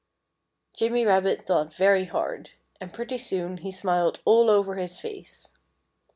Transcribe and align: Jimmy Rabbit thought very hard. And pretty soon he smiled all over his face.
Jimmy 0.75 1.05
Rabbit 1.05 1.45
thought 1.45 1.75
very 1.75 2.05
hard. 2.05 2.49
And 2.79 2.91
pretty 2.91 3.19
soon 3.19 3.57
he 3.57 3.71
smiled 3.71 4.19
all 4.25 4.49
over 4.49 4.73
his 4.73 4.99
face. 4.99 5.53